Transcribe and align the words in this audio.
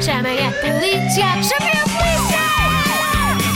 Chamem 0.00 0.38
a 0.46 0.52
polícia! 0.52 1.42
Chamem 1.42 1.72
a 1.72 1.84
polícia! 1.88 2.42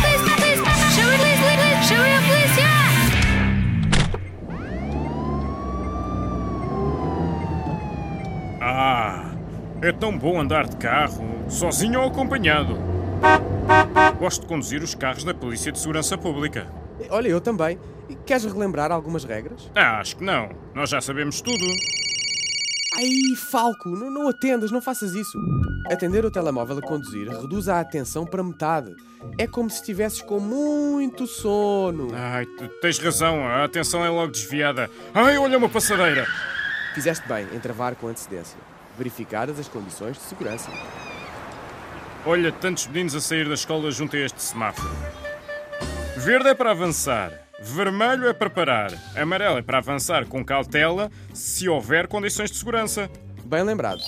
Polícia, 0.00 0.34
polícia! 0.36 0.72
Chamem 0.90 1.14
a 1.14 1.18
polícia! 1.18 1.82
Chamem 1.82 2.14
a 2.16 2.20
polícia! 2.22 2.68
Ah, 8.60 9.32
é 9.82 9.92
tão 9.92 10.16
bom 10.16 10.40
andar 10.40 10.66
de 10.66 10.76
carro, 10.76 11.44
sozinho 11.48 12.00
ou 12.00 12.08
acompanhado. 12.08 12.78
Gosto 14.18 14.42
de 14.42 14.46
conduzir 14.48 14.82
os 14.82 14.94
carros 14.94 15.24
da 15.24 15.34
Polícia 15.34 15.70
de 15.70 15.78
Segurança 15.78 16.16
Pública. 16.18 16.66
Olha, 17.10 17.28
eu 17.28 17.40
também. 17.40 17.78
Queres 18.26 18.44
relembrar 18.44 18.90
algumas 18.90 19.24
regras? 19.24 19.70
Ah, 19.74 19.98
acho 20.00 20.16
que 20.16 20.24
não. 20.24 20.50
Nós 20.74 20.90
já 20.90 21.00
sabemos 21.00 21.40
tudo. 21.40 21.64
Ai, 22.92 23.36
Falco, 23.36 23.90
não, 23.90 24.10
não 24.10 24.28
atendas, 24.28 24.70
não 24.70 24.82
faças 24.82 25.14
isso. 25.14 25.38
Atender 25.90 26.24
o 26.24 26.30
telemóvel 26.30 26.78
a 26.78 26.82
conduzir 26.82 27.28
reduz 27.28 27.68
a 27.68 27.80
atenção 27.80 28.26
para 28.26 28.42
metade. 28.42 28.94
É 29.38 29.46
como 29.46 29.70
se 29.70 29.76
estivesses 29.76 30.20
com 30.20 30.40
muito 30.40 31.26
sono. 31.26 32.08
Ai, 32.12 32.46
tu 32.46 32.68
tens 32.80 32.98
razão, 32.98 33.46
a 33.46 33.64
atenção 33.64 34.04
é 34.04 34.08
logo 34.08 34.32
desviada. 34.32 34.90
Ai, 35.14 35.38
olha 35.38 35.56
uma 35.56 35.68
passadeira. 35.68 36.26
Fizeste 36.94 37.26
bem 37.28 37.46
em 37.54 37.60
travar 37.60 37.94
com 37.94 38.08
antecedência. 38.08 38.58
Verificadas 38.98 39.58
as 39.58 39.68
condições 39.68 40.16
de 40.16 40.22
segurança. 40.24 40.70
Olha, 42.26 42.50
tantos 42.52 42.86
meninos 42.88 43.14
a 43.14 43.20
sair 43.20 43.48
da 43.48 43.54
escola 43.54 43.90
junto 43.90 44.16
a 44.16 44.18
este 44.18 44.42
semáforo. 44.42 44.90
Verde 46.16 46.48
é 46.48 46.54
para 46.54 46.72
avançar, 46.72 47.32
vermelho 47.60 48.28
é 48.28 48.32
para 48.32 48.50
parar, 48.50 48.92
amarelo 49.14 49.58
é 49.58 49.62
para 49.62 49.78
avançar 49.78 50.26
com 50.26 50.44
cautela 50.44 51.10
se 51.34 51.68
houver 51.68 52.06
condições 52.06 52.50
de 52.50 52.58
segurança. 52.58 53.10
Bem 53.44 53.62
lembrado. 53.62 54.02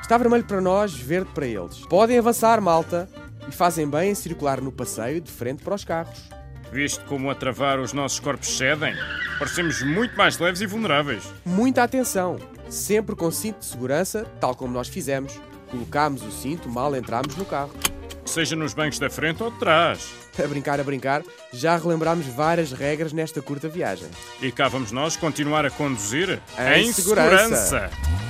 Está 0.00 0.18
vermelho 0.18 0.44
para 0.44 0.60
nós, 0.60 0.94
verde 0.94 1.30
para 1.34 1.46
eles. 1.46 1.78
Podem 1.86 2.18
avançar, 2.18 2.60
malta. 2.60 3.08
E 3.48 3.52
fazem 3.52 3.88
bem 3.88 4.10
em 4.10 4.14
circular 4.14 4.60
no 4.60 4.72
passeio 4.72 5.20
de 5.20 5.30
frente 5.30 5.62
para 5.62 5.74
os 5.74 5.84
carros. 5.84 6.30
Viste 6.72 7.04
como 7.04 7.30
a 7.30 7.34
travar 7.34 7.78
os 7.78 7.92
nossos 7.92 8.18
corpos 8.18 8.56
cedem? 8.56 8.94
Parecemos 9.38 9.82
muito 9.82 10.16
mais 10.16 10.38
leves 10.38 10.60
e 10.60 10.66
vulneráveis. 10.66 11.24
Muita 11.44 11.82
atenção! 11.82 12.38
Sempre 12.68 13.14
com 13.14 13.30
cinto 13.30 13.60
de 13.60 13.66
segurança, 13.66 14.24
tal 14.40 14.54
como 14.54 14.72
nós 14.72 14.88
fizemos. 14.88 15.38
Colocámos 15.70 16.22
o 16.22 16.30
cinto 16.30 16.68
mal 16.68 16.96
entramos 16.96 17.36
no 17.36 17.44
carro. 17.44 17.72
Seja 18.34 18.56
nos 18.56 18.74
bancos 18.74 18.98
da 18.98 19.08
frente 19.08 19.44
ou 19.44 19.50
de 19.52 19.58
trás. 19.60 20.10
A 20.42 20.48
brincar, 20.48 20.80
a 20.80 20.82
brincar, 20.82 21.22
já 21.52 21.76
relembramos 21.76 22.26
várias 22.26 22.72
regras 22.72 23.12
nesta 23.12 23.40
curta 23.40 23.68
viagem. 23.68 24.08
E 24.42 24.50
cá 24.50 24.66
vamos 24.66 24.90
nós 24.90 25.16
continuar 25.16 25.64
a 25.64 25.70
conduzir 25.70 26.40
Em 26.76 26.92
segurança. 26.92 27.54
segurança. 27.54 28.23